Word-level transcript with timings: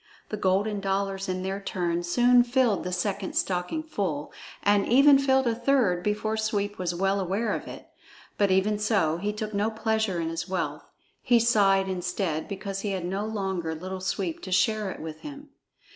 The 0.29 0.35
golden 0.35 0.79
dollars 0.79 1.29
in 1.29 1.43
their 1.43 1.61
turn 1.61 2.01
soon 2.01 2.41
filled 2.43 2.83
the 2.83 2.91
second 2.91 3.33
stocking 3.33 3.83
full, 3.83 4.33
and 4.63 4.87
even 4.87 5.19
filled 5.19 5.45
a 5.45 5.53
third 5.53 6.01
before 6.01 6.37
Sweep 6.37 6.79
was 6.79 6.95
well 6.95 7.19
aware 7.19 7.53
of 7.53 7.67
it. 7.67 7.87
But 8.35 8.49
even 8.49 8.79
so, 8.79 9.17
he 9.17 9.31
took 9.31 9.53
no 9.53 9.69
pleasure 9.69 10.19
in 10.19 10.29
his 10.29 10.49
wealth; 10.49 10.89
he 11.21 11.39
sighed 11.39 11.87
instead 11.87 12.47
because 12.47 12.79
he 12.79 12.93
had 12.93 13.05
no 13.05 13.27
longer 13.27 13.75
Little 13.75 14.01
Sweep 14.01 14.41
to 14.41 14.51
share 14.51 14.89
it 14.89 14.99
with 15.01 15.19
him. 15.19 15.49